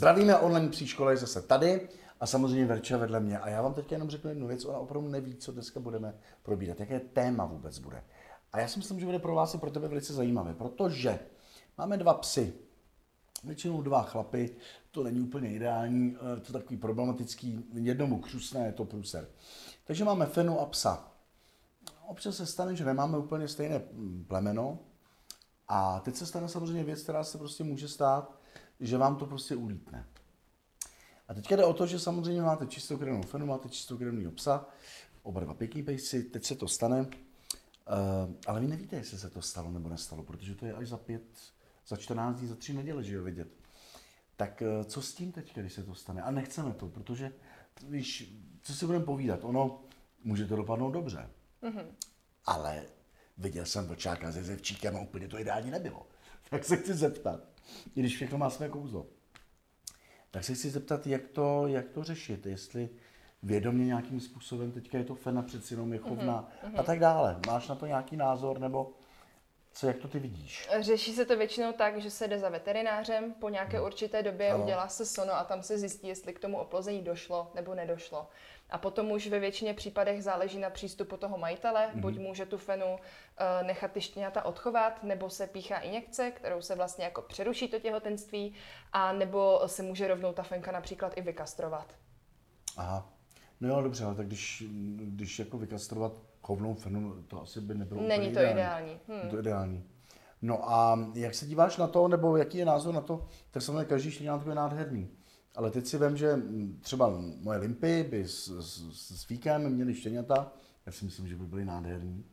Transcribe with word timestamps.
Zdravíme 0.00 0.36
online 0.36 0.68
při 0.68 0.86
škole 0.86 1.12
je 1.12 1.16
zase 1.16 1.42
tady 1.42 1.88
a 2.20 2.26
samozřejmě 2.26 2.66
Verča 2.66 2.96
vedle 2.96 3.20
mě. 3.20 3.38
A 3.38 3.48
já 3.48 3.62
vám 3.62 3.74
teď 3.74 3.92
jenom 3.92 4.10
řeknu 4.10 4.30
jednu 4.30 4.46
věc, 4.46 4.64
ona 4.64 4.78
opravdu 4.78 5.08
neví, 5.08 5.36
co 5.36 5.52
dneska 5.52 5.80
budeme 5.80 6.14
probírat, 6.42 6.80
jaké 6.80 7.00
téma 7.00 7.44
vůbec 7.44 7.78
bude. 7.78 8.04
A 8.52 8.60
já 8.60 8.68
si 8.68 8.78
myslím, 8.78 9.00
že 9.00 9.06
bude 9.06 9.18
pro 9.18 9.34
vás 9.34 9.54
i 9.54 9.58
pro 9.58 9.70
tebe 9.70 9.88
velice 9.88 10.12
zajímavé, 10.12 10.54
protože 10.54 11.18
máme 11.78 11.96
dva 11.96 12.14
psy, 12.14 12.52
většinou 13.44 13.82
dva 13.82 14.02
chlapy, 14.02 14.56
to 14.90 15.02
není 15.02 15.20
úplně 15.20 15.52
ideální, 15.52 16.16
eh, 16.36 16.40
to 16.40 16.52
takový 16.52 16.76
problematický, 16.76 17.64
jednomu 17.72 18.18
křusne 18.18 18.66
je 18.66 18.72
to 18.72 18.84
průser. 18.84 19.28
Takže 19.84 20.04
máme 20.04 20.26
fenu 20.26 20.60
a 20.60 20.66
psa. 20.66 21.12
Občas 22.06 22.36
se 22.36 22.46
stane, 22.46 22.76
že 22.76 22.84
nemáme 22.84 23.18
úplně 23.18 23.48
stejné 23.48 23.82
mm, 23.92 24.24
plemeno 24.28 24.78
a 25.68 26.00
teď 26.00 26.16
se 26.16 26.26
stane 26.26 26.48
samozřejmě 26.48 26.84
věc, 26.84 27.02
která 27.02 27.24
se 27.24 27.38
prostě 27.38 27.64
může 27.64 27.88
stát, 27.88 28.39
že 28.80 28.98
vám 28.98 29.16
to 29.16 29.26
prostě 29.26 29.56
ulítne. 29.56 30.06
A 31.28 31.34
teďka 31.34 31.56
jde 31.56 31.64
o 31.64 31.74
to, 31.74 31.86
že 31.86 31.98
samozřejmě 31.98 32.42
máte 32.42 32.66
čistokrevnou 32.66 33.22
fenu, 33.22 33.46
máte 33.46 33.68
čistokrevného 33.68 34.32
psa, 34.32 34.66
oba 35.22 35.40
dva 35.40 35.54
pěkný 35.54 35.82
pejsi, 35.82 36.22
teď 36.22 36.44
se 36.44 36.54
to 36.54 36.68
stane, 36.68 37.00
uh, 37.00 37.06
ale 38.46 38.60
vy 38.60 38.66
nevíte, 38.66 38.96
jestli 38.96 39.18
se 39.18 39.30
to 39.30 39.42
stalo 39.42 39.70
nebo 39.70 39.88
nestalo, 39.88 40.22
protože 40.22 40.54
to 40.54 40.66
je 40.66 40.72
až 40.72 40.88
za 40.88 40.96
pět, 40.96 41.22
za 41.86 41.96
14 41.96 42.38
dní, 42.38 42.48
za 42.48 42.56
tři 42.56 42.72
neděle, 42.72 43.04
že 43.04 43.14
jo, 43.14 43.22
vidět. 43.22 43.48
Tak 44.36 44.62
uh, 44.62 44.84
co 44.84 45.02
s 45.02 45.14
tím 45.14 45.32
teď, 45.32 45.54
když 45.54 45.72
se 45.72 45.82
to 45.82 45.94
stane? 45.94 46.22
A 46.22 46.30
nechceme 46.30 46.72
to, 46.72 46.88
protože, 46.88 47.32
víš, 47.88 48.34
co 48.62 48.74
si 48.74 48.86
budeme 48.86 49.04
povídat, 49.04 49.44
ono 49.44 49.84
může 50.24 50.46
to 50.46 50.56
dopadnout 50.56 50.90
dobře, 50.90 51.30
mm-hmm. 51.62 51.86
ale 52.46 52.82
viděl 53.38 53.66
jsem 53.66 53.86
vlčáka 53.86 54.32
se 54.32 54.44
zevčíkem 54.44 54.96
a 54.96 55.00
úplně 55.00 55.28
to 55.28 55.38
ideální 55.38 55.70
nebylo. 55.70 56.06
Tak 56.50 56.64
se 56.64 56.76
chci 56.76 56.94
zeptat, 56.94 57.40
i 57.96 58.00
když 58.00 58.16
všechno 58.16 58.38
má 58.38 58.50
své 58.50 58.68
kouzlo. 58.68 59.06
Tak 60.30 60.44
se 60.44 60.54
chci 60.54 60.70
zeptat, 60.70 61.06
jak 61.06 61.28
to, 61.28 61.66
jak 61.66 61.88
to 61.88 62.04
řešit, 62.04 62.46
jestli 62.46 62.88
vědomě 63.42 63.86
nějakým 63.86 64.20
způsobem, 64.20 64.72
teďka 64.72 64.98
je 64.98 65.04
to 65.04 65.14
fena 65.14 65.42
přeci 65.42 65.74
jenom 65.74 65.92
je 65.92 65.98
chovna 65.98 66.48
mm-hmm. 66.64 66.80
a 66.80 66.82
tak 66.82 66.98
dále. 66.98 67.40
Máš 67.46 67.68
na 67.68 67.74
to 67.74 67.86
nějaký 67.86 68.16
názor 68.16 68.58
nebo 68.58 68.92
co, 69.72 69.86
jak 69.86 69.98
to 69.98 70.08
ty 70.08 70.18
vidíš? 70.18 70.68
Řeší 70.80 71.12
se 71.12 71.26
to 71.26 71.36
většinou 71.36 71.72
tak, 71.72 72.00
že 72.00 72.10
se 72.10 72.28
jde 72.28 72.38
za 72.38 72.48
veterinářem, 72.48 73.34
po 73.34 73.48
nějaké 73.48 73.76
hmm. 73.76 73.86
určité 73.86 74.22
době 74.22 74.50
ano. 74.50 74.62
udělá 74.62 74.88
se 74.88 75.06
sono 75.06 75.32
a 75.32 75.44
tam 75.44 75.62
se 75.62 75.78
zjistí, 75.78 76.08
jestli 76.08 76.32
k 76.32 76.38
tomu 76.38 76.58
oplození 76.58 77.02
došlo 77.02 77.50
nebo 77.54 77.74
nedošlo. 77.74 78.28
A 78.70 78.78
potom 78.78 79.10
už 79.10 79.28
ve 79.28 79.38
většině 79.38 79.74
případech 79.74 80.24
záleží 80.24 80.58
na 80.58 80.70
přístupu 80.70 81.16
toho 81.16 81.38
majitele, 81.38 81.86
hmm. 81.86 82.00
buď 82.00 82.18
může 82.18 82.46
tu 82.46 82.58
fenu 82.58 82.86
uh, 82.86 83.66
nechat 83.66 83.92
ty 83.92 84.00
štěňata 84.00 84.44
odchovat, 84.44 85.02
nebo 85.04 85.30
se 85.30 85.46
píchá 85.46 85.78
injekce, 85.78 86.30
kterou 86.30 86.62
se 86.62 86.74
vlastně 86.74 87.04
jako 87.04 87.22
přeruší 87.22 87.68
to 87.68 87.78
těhotenství, 87.78 88.54
a 88.92 89.12
nebo 89.12 89.60
se 89.66 89.82
může 89.82 90.08
rovnou 90.08 90.32
ta 90.32 90.42
fenka 90.42 90.72
například 90.72 91.12
i 91.16 91.20
vykastrovat. 91.20 91.94
Aha. 92.76 93.12
No 93.60 93.68
jo, 93.68 93.82
dobře, 93.82 94.04
ale 94.04 94.14
tak 94.14 94.26
když, 94.26 94.64
když 95.00 95.38
jako 95.38 95.58
vykastrovat 95.58 96.12
chovnou 96.42 96.74
fenu, 96.74 97.22
to 97.22 97.42
asi 97.42 97.60
by 97.60 97.74
nebylo 97.74 98.02
Není 98.02 98.32
to 98.32 98.40
ideální. 98.40 98.52
ideální. 98.52 99.00
Hmm. 99.08 99.30
To 99.30 99.38
ideální. 99.38 99.84
No 100.42 100.70
a 100.70 100.98
jak 101.14 101.34
se 101.34 101.46
díváš 101.46 101.76
na 101.76 101.86
to, 101.86 102.08
nebo 102.08 102.36
jaký 102.36 102.58
je 102.58 102.64
názor 102.64 102.94
na 102.94 103.00
to, 103.00 103.26
tak 103.50 103.62
samozřejmě 103.62 103.84
každý 103.84 104.10
štěňátko 104.10 104.48
je 104.48 104.54
nádherný. 104.54 105.10
Ale 105.54 105.70
teď 105.70 105.86
si 105.86 105.98
vím, 105.98 106.16
že 106.16 106.42
třeba 106.80 107.12
moje 107.40 107.58
limpy 107.58 108.06
by 108.10 108.28
s, 108.28 108.48
s, 108.48 109.20
s 109.20 109.24
Fíkem 109.24 109.70
měli 109.70 109.94
štěňata, 109.94 110.52
já 110.86 110.92
si 110.92 111.04
myslím, 111.04 111.28
že 111.28 111.36
by 111.36 111.46
byly 111.46 111.64
nádherný. 111.64 112.24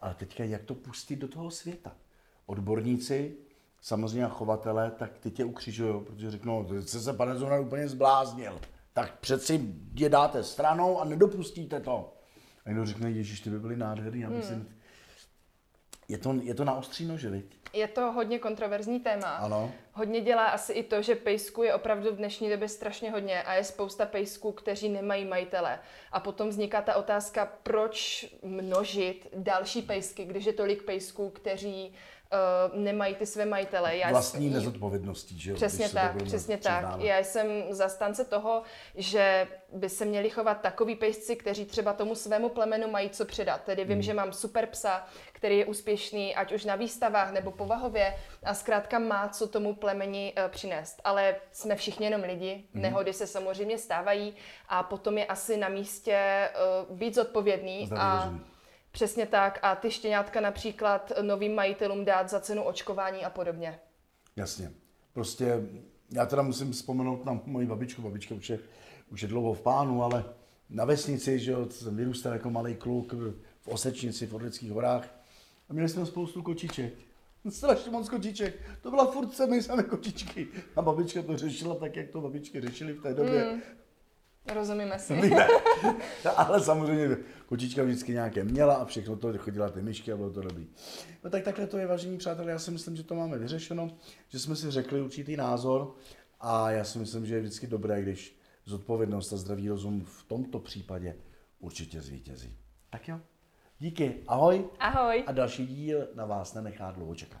Ale 0.00 0.14
teďka 0.14 0.44
jak 0.44 0.62
to 0.62 0.74
pustit 0.74 1.16
do 1.16 1.28
toho 1.28 1.50
světa? 1.50 1.96
Odborníci, 2.46 3.36
samozřejmě 3.80 4.28
chovatele, 4.28 4.90
tak 4.90 5.18
ty 5.18 5.30
tě 5.30 5.44
ukřižují, 5.44 6.04
protože 6.04 6.30
řeknou, 6.30 6.64
ty 6.64 6.82
jsi 6.82 7.00
se 7.00 7.12
pane 7.12 7.34
Zona 7.34 7.58
úplně 7.58 7.88
zbláznil. 7.88 8.60
Tak 8.92 9.18
přeci 9.18 9.74
je 9.94 10.08
dáte 10.08 10.44
stranou 10.44 11.00
a 11.00 11.04
nedopustíte 11.04 11.80
to. 11.80 12.14
A 12.64 12.68
někdo 12.68 12.86
řekne, 12.86 13.10
Ježíš, 13.10 13.40
ty 13.40 13.50
by 13.50 13.58
byly 13.58 13.76
nádherný, 13.76 14.20
já 14.20 14.30
myslím, 14.30 14.58
hmm. 14.58 14.74
je 16.08 16.18
to, 16.18 16.34
je 16.42 16.54
to 16.54 16.64
na 16.64 16.74
ostří 16.74 17.04
nože, 17.04 17.30
viď? 17.30 17.61
Je 17.72 17.88
to 17.88 18.12
hodně 18.12 18.38
kontroverzní 18.38 19.00
téma. 19.00 19.28
Ano. 19.28 19.72
Hodně 19.92 20.20
dělá 20.20 20.46
asi 20.46 20.72
i 20.72 20.82
to, 20.82 21.02
že 21.02 21.14
pejsku 21.14 21.62
je 21.62 21.74
opravdu 21.74 22.12
v 22.12 22.16
dnešní 22.16 22.50
době 22.50 22.68
strašně 22.68 23.10
hodně 23.10 23.42
a 23.42 23.54
je 23.54 23.64
spousta 23.64 24.06
pejsků, 24.06 24.52
kteří 24.52 24.88
nemají 24.88 25.24
majitele. 25.24 25.78
A 26.12 26.20
potom 26.20 26.48
vzniká 26.48 26.82
ta 26.82 26.96
otázka, 26.96 27.52
proč 27.62 28.26
množit 28.42 29.28
další 29.36 29.82
pejsky, 29.82 30.24
když 30.24 30.44
je 30.44 30.52
tolik 30.52 30.82
pejsků, 30.82 31.30
kteří 31.30 31.94
uh, 32.72 32.78
nemají 32.80 33.14
ty 33.14 33.26
své 33.26 33.44
majitele. 33.44 33.96
Já 33.96 34.10
Vlastní 34.10 34.46
jsem, 34.46 34.54
nezodpovědností, 34.54 35.38
že 35.38 35.50
jo? 35.50 35.56
Přesně 35.56 35.88
tak, 35.88 36.22
přesně 36.22 36.58
tak. 36.58 37.00
Já 37.00 37.18
jsem 37.18 37.46
zastánce 37.70 38.24
toho, 38.24 38.62
že 38.94 39.48
by 39.72 39.88
se 39.88 40.04
měli 40.04 40.30
chovat 40.30 40.60
takový 40.60 40.94
pejsci, 40.94 41.36
kteří 41.36 41.64
třeba 41.64 41.92
tomu 41.92 42.14
svému 42.14 42.48
plemenu 42.48 42.90
mají 42.90 43.10
co 43.10 43.24
předat. 43.24 43.62
Tedy 43.64 43.84
vím, 43.84 43.92
hmm. 43.92 44.02
že 44.02 44.14
mám 44.14 44.32
super 44.32 44.66
psa, 44.66 45.06
který 45.32 45.58
je 45.58 45.66
úspěšný, 45.66 46.34
ať 46.34 46.52
už 46.52 46.64
na 46.64 46.76
výstavách 46.76 47.32
nebo 47.32 47.50
povahově 47.62 48.14
a 48.42 48.54
zkrátka 48.54 48.98
má 48.98 49.28
co 49.28 49.48
tomu 49.48 49.74
plemeni 49.74 50.32
uh, 50.36 50.50
přinést. 50.50 51.00
Ale 51.04 51.36
jsme 51.52 51.76
všichni 51.76 52.06
jenom 52.06 52.22
lidi, 52.22 52.64
hmm. 52.74 52.82
nehody 52.82 53.12
se 53.12 53.26
samozřejmě 53.26 53.78
stávají 53.78 54.34
a 54.68 54.82
potom 54.82 55.18
je 55.18 55.26
asi 55.26 55.56
na 55.56 55.68
místě 55.68 56.48
uh, 56.90 56.96
být 56.98 57.14
zodpovědný 57.14 57.90
a. 57.96 58.34
Přesně 58.92 59.26
tak 59.26 59.58
a 59.62 59.76
ty 59.76 59.90
štěňátka 59.90 60.40
například 60.40 61.12
novým 61.22 61.54
majitelům 61.54 62.04
dát 62.04 62.28
za 62.28 62.40
cenu 62.40 62.62
očkování 62.62 63.24
a 63.24 63.30
podobně. 63.30 63.80
Jasně. 64.36 64.72
Prostě 65.12 65.60
já 66.14 66.26
teda 66.26 66.42
musím 66.42 66.72
vzpomenout 66.72 67.24
na 67.24 67.40
moji 67.44 67.66
babičku. 67.66 68.02
Babička 68.02 68.34
už 68.34 68.50
je, 68.50 68.58
už 69.10 69.22
je 69.22 69.28
dlouho 69.28 69.54
v 69.54 69.60
pánu, 69.60 70.02
ale 70.02 70.24
na 70.70 70.84
vesnici, 70.84 71.38
že 71.38 71.52
jo, 71.52 71.66
jsem 71.70 71.96
vyrůstal 71.96 72.32
jako 72.32 72.50
malý 72.50 72.74
kluk 72.74 73.12
v 73.60 73.68
Osečnici, 73.68 74.26
v 74.26 74.34
Orlických 74.34 74.72
horách. 74.72 75.08
A 75.68 75.72
měli 75.72 75.88
jsme 75.88 76.06
spoustu 76.06 76.42
kočiček. 76.42 76.94
Strašně 77.50 77.90
moc 77.90 78.08
kočiček. 78.08 78.54
To 78.82 78.90
byla 78.90 79.06
furt 79.12 79.34
sami 79.34 79.62
samé 79.62 79.82
kočičky. 79.82 80.48
A 80.76 80.82
babička 80.82 81.22
to 81.22 81.36
řešila 81.36 81.74
tak, 81.74 81.96
jak 81.96 82.08
to 82.08 82.20
babičky 82.20 82.60
řešily 82.60 82.92
v 82.92 83.02
té 83.02 83.14
době. 83.14 83.52
Mm. 83.52 83.62
Rozumíme 84.54 84.98
si. 84.98 85.30
Ne. 85.30 85.46
Ale 86.36 86.60
samozřejmě 86.60 87.16
kočička 87.46 87.82
vždycky 87.82 88.12
nějaké 88.12 88.44
měla 88.44 88.74
a 88.74 88.84
všechno 88.84 89.16
to 89.16 89.38
chodila 89.38 89.68
ty 89.68 89.82
myšky 89.82 90.12
a 90.12 90.16
bylo 90.16 90.30
to 90.30 90.42
dobrý. 90.42 90.66
No 91.24 91.30
tak 91.30 91.44
takhle 91.44 91.66
to 91.66 91.78
je, 91.78 91.86
vážení 91.86 92.18
přátelé, 92.18 92.50
já 92.50 92.58
si 92.58 92.70
myslím, 92.70 92.96
že 92.96 93.02
to 93.02 93.14
máme 93.14 93.38
vyřešeno, 93.38 93.90
že 94.28 94.38
jsme 94.38 94.56
si 94.56 94.70
řekli 94.70 95.02
určitý 95.02 95.36
názor 95.36 95.94
a 96.40 96.70
já 96.70 96.84
si 96.84 96.98
myslím, 96.98 97.26
že 97.26 97.34
je 97.34 97.40
vždycky 97.40 97.66
dobré, 97.66 98.02
když 98.02 98.38
zodpovědnost 98.64 99.32
a 99.32 99.36
zdravý 99.36 99.68
rozum 99.68 100.04
v 100.04 100.24
tomto 100.24 100.58
případě 100.58 101.16
určitě 101.58 102.00
zvítězí. 102.00 102.56
Tak 102.90 103.08
jo, 103.08 103.20
díky, 103.82 104.24
ahoj. 104.28 104.64
Ahoj. 104.78 105.24
A 105.26 105.32
další 105.32 105.66
díl 105.66 106.08
na 106.14 106.26
vás 106.26 106.54
nenechá 106.54 106.90
dlouho 106.90 107.14
čekat. 107.14 107.40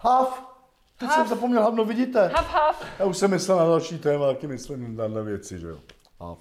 Hav! 0.00 0.54
Teď 0.98 1.10
jsem 1.10 1.28
zapomněl 1.28 1.62
havno, 1.62 1.84
vidíte? 1.84 2.28
Hav, 2.28 2.48
hav. 2.48 2.84
Já 2.98 3.04
už 3.04 3.16
jsem 3.16 3.30
myslel 3.30 3.58
na 3.58 3.64
další 3.64 3.98
téma, 3.98 4.26
taky 4.26 4.46
myslím 4.46 4.96
na 4.96 5.20
věci, 5.22 5.58
že 5.58 5.66
jo. 5.66 5.78
Hav. 6.20 6.38